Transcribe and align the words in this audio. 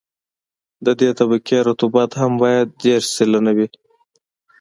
د 0.85 0.87
دې 0.99 1.09
طبقې 1.19 1.57
رطوبت 1.69 2.09
هم 2.21 2.31
باید 2.43 2.67
دېرش 2.83 3.05
سلنه 3.17 3.51
وي 3.57 3.67